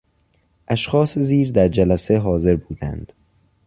اشخاص 0.67 1.17
زیر 1.19 1.51
در 1.51 1.67
جلسه 1.67 2.17
حاضر 2.17 2.55
بودند..... 2.55 3.13